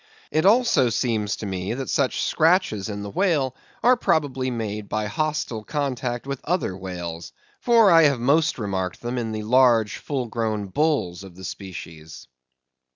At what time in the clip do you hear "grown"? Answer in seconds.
10.25-10.69